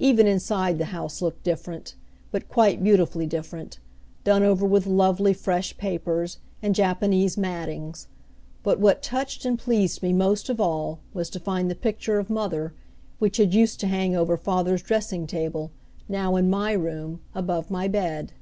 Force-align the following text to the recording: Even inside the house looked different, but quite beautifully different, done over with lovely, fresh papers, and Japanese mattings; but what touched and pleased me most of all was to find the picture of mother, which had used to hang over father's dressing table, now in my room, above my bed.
Even 0.00 0.26
inside 0.26 0.78
the 0.78 0.86
house 0.86 1.22
looked 1.22 1.44
different, 1.44 1.94
but 2.32 2.48
quite 2.48 2.82
beautifully 2.82 3.24
different, 3.24 3.78
done 4.24 4.42
over 4.42 4.66
with 4.66 4.84
lovely, 4.84 5.32
fresh 5.32 5.78
papers, 5.78 6.38
and 6.60 6.74
Japanese 6.74 7.38
mattings; 7.38 8.08
but 8.64 8.80
what 8.80 9.00
touched 9.00 9.44
and 9.44 9.60
pleased 9.60 10.02
me 10.02 10.12
most 10.12 10.48
of 10.48 10.60
all 10.60 10.98
was 11.14 11.30
to 11.30 11.38
find 11.38 11.70
the 11.70 11.76
picture 11.76 12.18
of 12.18 12.28
mother, 12.28 12.74
which 13.20 13.36
had 13.36 13.54
used 13.54 13.78
to 13.78 13.86
hang 13.86 14.16
over 14.16 14.36
father's 14.36 14.82
dressing 14.82 15.24
table, 15.24 15.70
now 16.08 16.34
in 16.34 16.50
my 16.50 16.72
room, 16.72 17.20
above 17.32 17.70
my 17.70 17.86
bed. 17.86 18.32